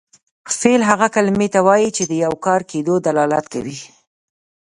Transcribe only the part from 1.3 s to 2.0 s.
ته وایي